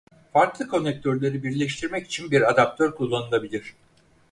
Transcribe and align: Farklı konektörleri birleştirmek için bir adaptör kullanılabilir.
Farklı 0.33 0.67
konektörleri 0.67 1.43
birleştirmek 1.43 2.05
için 2.05 2.31
bir 2.31 2.49
adaptör 2.49 2.95
kullanılabilir. 2.95 3.73